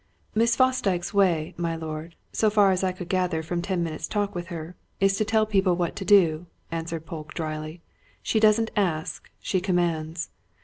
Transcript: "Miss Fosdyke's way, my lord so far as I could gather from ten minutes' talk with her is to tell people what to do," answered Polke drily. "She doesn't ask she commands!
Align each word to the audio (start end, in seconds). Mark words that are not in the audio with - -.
"Miss 0.33 0.55
Fosdyke's 0.55 1.13
way, 1.13 1.53
my 1.57 1.75
lord 1.75 2.15
so 2.33 2.49
far 2.49 2.71
as 2.71 2.83
I 2.83 2.91
could 2.91 3.07
gather 3.07 3.43
from 3.43 3.61
ten 3.61 3.83
minutes' 3.83 4.07
talk 4.07 4.33
with 4.33 4.47
her 4.47 4.75
is 4.99 5.15
to 5.17 5.23
tell 5.25 5.45
people 5.45 5.75
what 5.75 5.95
to 5.97 6.03
do," 6.05 6.47
answered 6.71 7.05
Polke 7.05 7.35
drily. 7.35 7.83
"She 8.23 8.39
doesn't 8.39 8.71
ask 8.75 9.29
she 9.39 9.61
commands! 9.61 10.31